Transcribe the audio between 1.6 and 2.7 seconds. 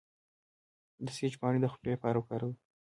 د خولې لپاره وکاروئ